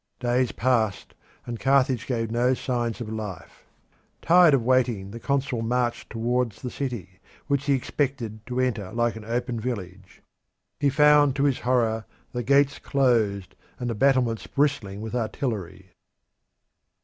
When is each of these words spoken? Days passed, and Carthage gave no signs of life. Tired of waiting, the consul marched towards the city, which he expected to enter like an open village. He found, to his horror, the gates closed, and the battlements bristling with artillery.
Days 0.19 0.51
passed, 0.51 1.13
and 1.45 1.59
Carthage 1.59 2.07
gave 2.07 2.31
no 2.31 2.55
signs 2.55 3.01
of 3.01 3.13
life. 3.13 3.67
Tired 4.19 4.55
of 4.55 4.63
waiting, 4.63 5.11
the 5.11 5.19
consul 5.19 5.61
marched 5.61 6.09
towards 6.09 6.63
the 6.63 6.71
city, 6.71 7.19
which 7.45 7.65
he 7.65 7.73
expected 7.73 8.43
to 8.47 8.59
enter 8.59 8.91
like 8.93 9.15
an 9.15 9.23
open 9.23 9.59
village. 9.59 10.23
He 10.79 10.89
found, 10.89 11.35
to 11.35 11.43
his 11.43 11.59
horror, 11.59 12.05
the 12.31 12.41
gates 12.41 12.79
closed, 12.79 13.53
and 13.79 13.91
the 13.91 13.93
battlements 13.93 14.47
bristling 14.47 15.01
with 15.01 15.13
artillery. 15.13 15.91